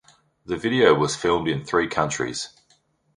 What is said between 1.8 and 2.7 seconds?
countries.